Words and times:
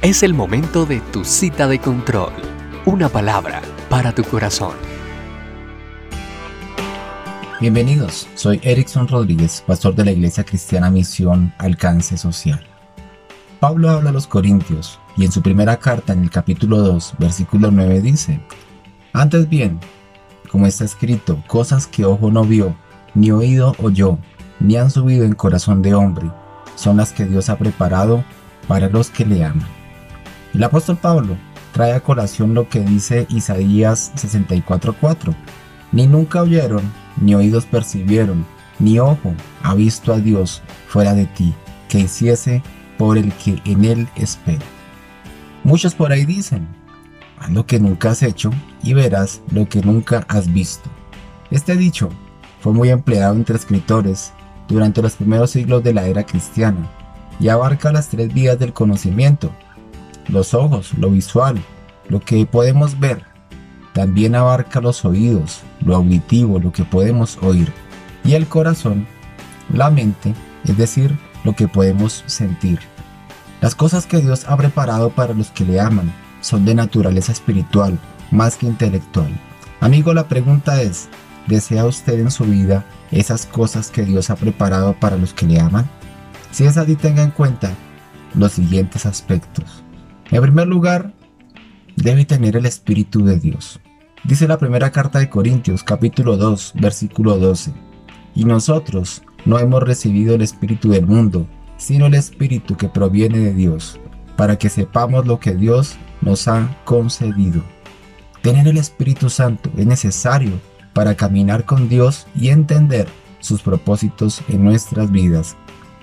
Es 0.00 0.22
el 0.22 0.32
momento 0.32 0.86
de 0.86 1.00
tu 1.00 1.24
cita 1.24 1.66
de 1.66 1.80
control. 1.80 2.30
Una 2.86 3.08
palabra 3.08 3.60
para 3.90 4.14
tu 4.14 4.22
corazón. 4.22 4.74
Bienvenidos, 7.60 8.28
soy 8.36 8.60
Erickson 8.62 9.08
Rodríguez, 9.08 9.64
pastor 9.66 9.96
de 9.96 10.04
la 10.04 10.12
Iglesia 10.12 10.44
Cristiana 10.44 10.88
Misión 10.88 11.52
Alcance 11.58 12.16
Social. 12.16 12.64
Pablo 13.58 13.90
habla 13.90 14.10
a 14.10 14.12
los 14.12 14.28
Corintios 14.28 15.00
y 15.16 15.24
en 15.24 15.32
su 15.32 15.42
primera 15.42 15.78
carta 15.78 16.12
en 16.12 16.22
el 16.22 16.30
capítulo 16.30 16.78
2, 16.78 17.14
versículo 17.18 17.72
9 17.72 18.00
dice, 18.00 18.40
Antes 19.12 19.48
bien, 19.48 19.80
como 20.48 20.68
está 20.68 20.84
escrito, 20.84 21.42
cosas 21.48 21.88
que 21.88 22.04
ojo 22.04 22.30
no 22.30 22.44
vio, 22.44 22.76
ni 23.16 23.32
oído 23.32 23.74
oyó, 23.82 24.16
ni 24.60 24.76
han 24.76 24.92
subido 24.92 25.24
en 25.24 25.34
corazón 25.34 25.82
de 25.82 25.94
hombre, 25.94 26.30
son 26.76 26.98
las 26.98 27.12
que 27.12 27.24
Dios 27.24 27.48
ha 27.48 27.58
preparado 27.58 28.22
para 28.68 28.88
los 28.88 29.10
que 29.10 29.26
le 29.26 29.44
aman. 29.44 29.77
El 30.54 30.64
apóstol 30.64 30.96
Pablo 30.96 31.36
trae 31.72 31.92
a 31.92 32.00
colación 32.00 32.54
lo 32.54 32.68
que 32.68 32.80
dice 32.80 33.26
Isaías 33.28 34.12
64:4. 34.16 35.34
Ni 35.92 36.06
nunca 36.06 36.42
oyeron, 36.42 36.82
ni 37.20 37.34
oídos 37.34 37.66
percibieron, 37.66 38.44
ni 38.78 38.98
ojo 38.98 39.34
ha 39.62 39.74
visto 39.74 40.12
a 40.12 40.18
Dios 40.18 40.62
fuera 40.86 41.14
de 41.14 41.26
ti, 41.26 41.54
que 41.88 42.00
hiciese 42.00 42.62
por 42.96 43.16
el 43.16 43.32
que 43.32 43.60
en 43.64 43.84
él 43.84 44.08
espera. 44.16 44.64
Muchos 45.64 45.94
por 45.94 46.12
ahí 46.12 46.24
dicen, 46.24 46.66
haz 47.38 47.50
lo 47.50 47.66
que 47.66 47.78
nunca 47.78 48.10
has 48.10 48.22
hecho 48.22 48.50
y 48.82 48.94
verás 48.94 49.40
lo 49.50 49.68
que 49.68 49.80
nunca 49.80 50.24
has 50.28 50.52
visto. 50.52 50.90
Este 51.50 51.76
dicho 51.76 52.10
fue 52.60 52.72
muy 52.72 52.90
empleado 52.90 53.34
entre 53.34 53.56
escritores 53.56 54.32
durante 54.68 55.00
los 55.00 55.14
primeros 55.14 55.50
siglos 55.50 55.82
de 55.82 55.94
la 55.94 56.06
era 56.06 56.24
cristiana 56.24 56.88
y 57.40 57.48
abarca 57.48 57.92
las 57.92 58.08
tres 58.08 58.32
vías 58.34 58.58
del 58.58 58.72
conocimiento, 58.72 59.52
los 60.28 60.54
ojos, 60.54 60.92
lo 60.98 61.10
visual, 61.10 61.62
lo 62.08 62.20
que 62.20 62.46
podemos 62.46 62.98
ver. 62.98 63.24
También 63.92 64.34
abarca 64.34 64.80
los 64.80 65.04
oídos, 65.04 65.60
lo 65.84 65.96
auditivo, 65.96 66.58
lo 66.58 66.72
que 66.72 66.84
podemos 66.84 67.38
oír. 67.42 67.72
Y 68.24 68.34
el 68.34 68.46
corazón, 68.46 69.06
la 69.72 69.90
mente, 69.90 70.34
es 70.64 70.76
decir, 70.76 71.16
lo 71.44 71.54
que 71.54 71.68
podemos 71.68 72.22
sentir. 72.26 72.78
Las 73.60 73.74
cosas 73.74 74.06
que 74.06 74.18
Dios 74.18 74.44
ha 74.46 74.56
preparado 74.56 75.10
para 75.10 75.34
los 75.34 75.50
que 75.50 75.64
le 75.64 75.80
aman 75.80 76.12
son 76.40 76.64
de 76.64 76.74
naturaleza 76.74 77.32
espiritual, 77.32 77.98
más 78.30 78.56
que 78.56 78.66
intelectual. 78.66 79.32
Amigo, 79.80 80.14
la 80.14 80.28
pregunta 80.28 80.82
es, 80.82 81.08
¿desea 81.46 81.84
usted 81.84 82.20
en 82.20 82.30
su 82.30 82.44
vida 82.44 82.84
esas 83.10 83.46
cosas 83.46 83.90
que 83.90 84.02
Dios 84.04 84.30
ha 84.30 84.36
preparado 84.36 84.94
para 84.94 85.16
los 85.16 85.32
que 85.32 85.46
le 85.46 85.60
aman? 85.60 85.88
Si 86.52 86.64
es 86.64 86.76
así, 86.76 86.94
tenga 86.94 87.22
en 87.22 87.30
cuenta 87.30 87.72
los 88.34 88.52
siguientes 88.52 89.06
aspectos. 89.06 89.82
En 90.30 90.42
primer 90.42 90.68
lugar, 90.68 91.14
debe 91.96 92.26
tener 92.26 92.54
el 92.54 92.66
Espíritu 92.66 93.24
de 93.24 93.38
Dios. 93.38 93.80
Dice 94.24 94.46
la 94.46 94.58
primera 94.58 94.92
carta 94.92 95.20
de 95.20 95.30
Corintios 95.30 95.82
capítulo 95.82 96.36
2 96.36 96.74
versículo 96.74 97.38
12. 97.38 97.72
Y 98.34 98.44
nosotros 98.44 99.22
no 99.46 99.58
hemos 99.58 99.82
recibido 99.82 100.34
el 100.34 100.42
Espíritu 100.42 100.90
del 100.90 101.06
mundo, 101.06 101.46
sino 101.78 102.06
el 102.06 102.14
Espíritu 102.14 102.76
que 102.76 102.90
proviene 102.90 103.38
de 103.38 103.54
Dios, 103.54 103.98
para 104.36 104.58
que 104.58 104.68
sepamos 104.68 105.26
lo 105.26 105.40
que 105.40 105.54
Dios 105.54 105.96
nos 106.20 106.46
ha 106.46 106.76
concedido. 106.84 107.62
Tener 108.42 108.68
el 108.68 108.76
Espíritu 108.76 109.30
Santo 109.30 109.70
es 109.78 109.86
necesario 109.86 110.60
para 110.92 111.14
caminar 111.14 111.64
con 111.64 111.88
Dios 111.88 112.26
y 112.36 112.50
entender 112.50 113.08
sus 113.40 113.62
propósitos 113.62 114.42
en 114.48 114.62
nuestras 114.62 115.10
vidas. 115.10 115.56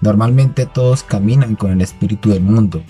Normalmente 0.00 0.64
todos 0.64 1.02
caminan 1.02 1.56
con 1.56 1.72
el 1.72 1.80
Espíritu 1.80 2.30
del 2.30 2.42
mundo, 2.42 2.84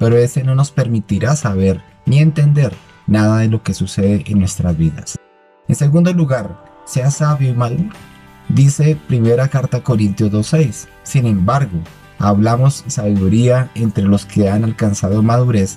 pero 0.00 0.16
ese 0.16 0.42
no 0.42 0.54
nos 0.54 0.70
permitirá 0.72 1.36
saber 1.36 1.82
ni 2.06 2.18
entender 2.18 2.72
nada 3.06 3.38
de 3.38 3.48
lo 3.48 3.62
que 3.62 3.74
sucede 3.74 4.24
en 4.26 4.40
nuestras 4.40 4.76
vidas. 4.76 5.16
En 5.68 5.74
segundo 5.76 6.12
lugar, 6.14 6.64
sea 6.86 7.10
sabio 7.10 7.50
y 7.50 7.54
maduro. 7.54 7.90
Dice 8.48 8.96
primera 9.06 9.46
carta 9.48 9.82
Corintios 9.82 10.32
2.6. 10.32 10.88
Sin 11.02 11.26
embargo, 11.26 11.78
hablamos 12.18 12.82
sabiduría 12.88 13.70
entre 13.74 14.04
los 14.04 14.24
que 14.24 14.48
han 14.48 14.64
alcanzado 14.64 15.22
madurez 15.22 15.76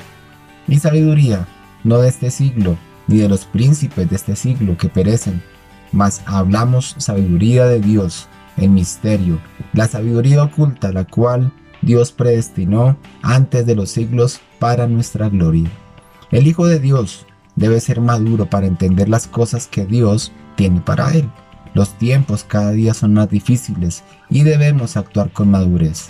y 0.70 0.80
sabiduría 0.80 1.46
no 1.84 1.98
de 1.98 2.08
este 2.08 2.32
siglo, 2.32 2.78
ni 3.08 3.18
de 3.18 3.28
los 3.28 3.44
príncipes 3.44 4.10
de 4.10 4.16
este 4.16 4.38
siglo 4.38 4.78
que 4.78 4.88
perecen, 4.88 5.44
mas 5.92 6.22
hablamos 6.26 6.96
sabiduría 6.98 7.66
de 7.66 7.82
Dios, 7.82 8.30
en 8.56 8.74
misterio, 8.74 9.40
la 9.74 9.88
sabiduría 9.90 10.44
oculta 10.44 10.94
la 10.94 11.04
cual 11.04 11.52
Dios 11.84 12.12
predestinó 12.12 12.98
antes 13.22 13.66
de 13.66 13.76
los 13.76 13.90
siglos 13.90 14.40
para 14.60 14.88
nuestra 14.88 15.30
gloria. 15.30 15.70
El 16.32 16.48
Hijo 16.48 16.66
de 16.66 16.80
Dios 16.80 17.26
debe 17.56 17.80
ser 17.80 18.02
maduro 18.02 18.50
para 18.50 18.68
entender 18.68 19.10
las 19.10 19.28
cosas 19.28 19.68
que 19.68 19.86
Dios 19.86 20.32
tiene 20.56 20.82
para 20.82 21.12
él. 21.14 21.30
Los 21.74 21.98
tiempos 21.98 22.44
cada 22.44 22.72
día 22.72 22.94
son 22.94 23.14
más 23.14 23.30
difíciles 23.30 24.04
y 24.30 24.44
debemos 24.44 24.96
actuar 24.96 25.32
con 25.32 25.52
madurez. 25.52 26.08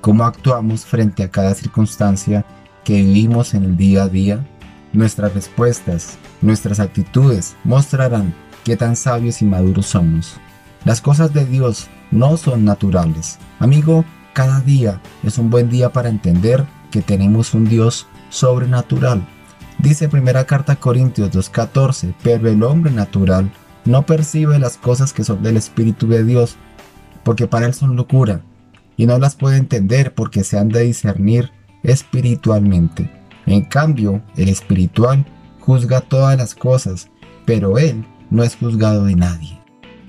¿Cómo 0.00 0.24
actuamos 0.24 0.84
frente 0.84 1.22
a 1.22 1.30
cada 1.30 1.54
circunstancia 1.54 2.44
que 2.84 2.94
vivimos 2.94 3.54
en 3.54 3.64
el 3.64 3.76
día 3.76 4.04
a 4.04 4.08
día? 4.08 4.46
Nuestras 4.92 5.34
respuestas, 5.34 6.18
nuestras 6.40 6.80
actitudes 6.80 7.56
mostrarán 7.64 8.34
qué 8.64 8.76
tan 8.76 8.96
sabios 8.96 9.42
y 9.42 9.44
maduros 9.44 9.86
somos. 9.86 10.36
Las 10.84 11.00
cosas 11.00 11.32
de 11.32 11.46
Dios 11.46 11.86
no 12.10 12.36
son 12.36 12.64
naturales. 12.64 13.38
Amigo, 13.58 14.04
cada 14.34 14.60
día 14.60 15.00
es 15.22 15.38
un 15.38 15.48
buen 15.48 15.70
día 15.70 15.90
para 15.90 16.10
entender 16.10 16.66
que 16.90 17.00
tenemos 17.00 17.54
un 17.54 17.64
Dios 17.64 18.06
sobrenatural. 18.28 19.26
Dice 19.78 20.08
primera 20.08 20.44
carta 20.44 20.76
Corintios 20.76 21.30
2.14, 21.30 22.14
pero 22.22 22.50
el 22.50 22.62
hombre 22.62 22.90
natural 22.90 23.50
no 23.84 24.04
percibe 24.04 24.58
las 24.58 24.76
cosas 24.76 25.12
que 25.12 25.24
son 25.24 25.42
del 25.42 25.56
Espíritu 25.56 26.08
de 26.08 26.24
Dios, 26.24 26.56
porque 27.22 27.46
para 27.46 27.66
él 27.66 27.74
son 27.74 27.96
locura, 27.96 28.42
y 28.96 29.06
no 29.06 29.18
las 29.18 29.36
puede 29.36 29.56
entender 29.56 30.14
porque 30.14 30.44
se 30.44 30.58
han 30.58 30.68
de 30.68 30.82
discernir 30.82 31.52
espiritualmente. 31.82 33.10
En 33.46 33.62
cambio, 33.62 34.22
el 34.36 34.48
espiritual 34.48 35.24
juzga 35.60 36.00
todas 36.00 36.36
las 36.36 36.54
cosas, 36.54 37.08
pero 37.44 37.78
él 37.78 38.04
no 38.30 38.42
es 38.42 38.56
juzgado 38.56 39.04
de 39.04 39.14
nadie. 39.14 39.60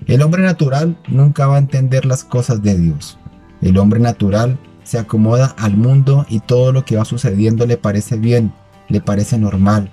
El 0.07 0.21
hombre 0.21 0.41
natural 0.41 0.97
nunca 1.07 1.47
va 1.47 1.55
a 1.55 1.59
entender 1.59 2.05
las 2.05 2.23
cosas 2.23 2.61
de 2.61 2.77
Dios. 2.77 3.19
El 3.61 3.77
hombre 3.77 3.99
natural 3.99 4.59
se 4.83 4.99
acomoda 4.99 5.55
al 5.57 5.75
mundo 5.75 6.25
y 6.29 6.39
todo 6.39 6.71
lo 6.71 6.85
que 6.85 6.97
va 6.97 7.05
sucediendo 7.05 7.65
le 7.65 7.77
parece 7.77 8.17
bien, 8.17 8.53
le 8.87 9.01
parece 9.01 9.37
normal. 9.37 9.91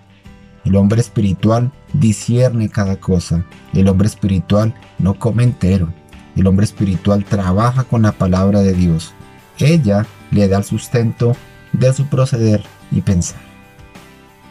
El 0.64 0.76
hombre 0.76 1.00
espiritual 1.00 1.72
discierne 1.92 2.68
cada 2.68 2.96
cosa. 2.96 3.44
El 3.72 3.88
hombre 3.88 4.06
espiritual 4.06 4.74
no 4.98 5.18
come 5.18 5.44
entero. 5.44 5.92
El 6.36 6.46
hombre 6.46 6.64
espiritual 6.64 7.24
trabaja 7.24 7.84
con 7.84 8.02
la 8.02 8.12
palabra 8.12 8.60
de 8.60 8.72
Dios. 8.72 9.12
Ella 9.58 10.06
le 10.30 10.48
da 10.48 10.58
el 10.58 10.64
sustento 10.64 11.36
de 11.72 11.92
su 11.92 12.06
proceder 12.06 12.62
y 12.90 13.00
pensar. 13.00 13.40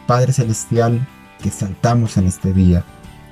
Padre 0.06 0.32
Celestial, 0.32 1.06
que 1.42 1.50
saltamos 1.50 2.16
en 2.16 2.26
este 2.26 2.52
día. 2.52 2.84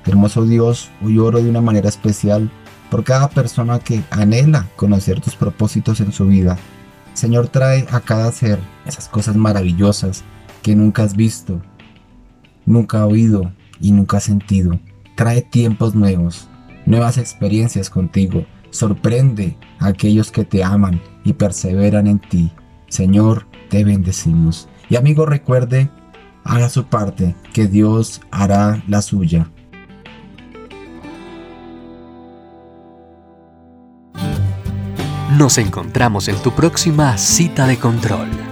Hermoso 0.05 0.45
Dios, 0.45 0.89
hoy 1.03 1.19
oro 1.19 1.41
de 1.41 1.49
una 1.49 1.61
manera 1.61 1.89
especial 1.89 2.49
por 2.91 3.05
cada 3.05 3.29
persona 3.29 3.79
que 3.79 4.03
anhela 4.11 4.67
conocer 4.75 5.21
tus 5.21 5.35
propósitos 5.35 6.01
en 6.01 6.11
su 6.11 6.27
vida. 6.27 6.57
Señor, 7.13 7.47
trae 7.47 7.87
a 7.89 8.01
cada 8.01 8.29
ser 8.33 8.59
esas 8.85 9.07
cosas 9.07 9.37
maravillosas 9.37 10.23
que 10.61 10.75
nunca 10.75 11.03
has 11.03 11.15
visto, 11.15 11.61
nunca 12.65 13.05
oído 13.05 13.53
y 13.79 13.93
nunca 13.93 14.19
sentido. 14.19 14.77
Trae 15.15 15.41
tiempos 15.41 15.95
nuevos, 15.95 16.49
nuevas 16.85 17.17
experiencias 17.17 17.89
contigo. 17.89 18.45
Sorprende 18.71 19.55
a 19.79 19.87
aquellos 19.87 20.29
que 20.29 20.43
te 20.43 20.63
aman 20.63 21.01
y 21.23 21.33
perseveran 21.33 22.07
en 22.07 22.19
ti. 22.19 22.51
Señor, 22.89 23.47
te 23.69 23.85
bendecimos. 23.85 24.67
Y 24.89 24.97
amigo, 24.97 25.25
recuerde, 25.25 25.89
haga 26.43 26.67
su 26.67 26.85
parte, 26.85 27.35
que 27.53 27.67
Dios 27.67 28.19
hará 28.31 28.83
la 28.87 29.01
suya. 29.01 29.49
Nos 35.41 35.57
encontramos 35.57 36.27
en 36.27 36.35
tu 36.35 36.51
próxima 36.51 37.17
cita 37.17 37.65
de 37.65 37.79
control. 37.79 38.50